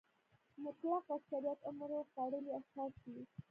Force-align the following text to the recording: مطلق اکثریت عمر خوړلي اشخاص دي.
مطلق 0.63 1.05
اکثریت 1.17 1.59
عمر 1.69 1.89
خوړلي 2.11 2.51
اشخاص 2.59 2.93
دي. 3.03 3.19